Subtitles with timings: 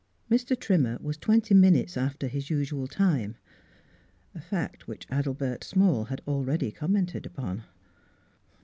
[0.31, 0.59] Mr.
[0.59, 3.35] Trimmer was twenty minutes after his usual time,
[4.33, 7.65] a fact which Adelbert Small had already commented upon.